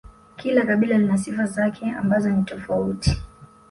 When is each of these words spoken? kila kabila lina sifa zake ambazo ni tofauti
kila 0.35 0.65
kabila 0.65 0.97
lina 0.97 1.17
sifa 1.17 1.45
zake 1.45 1.91
ambazo 1.91 2.29
ni 2.31 2.43
tofauti 2.43 3.17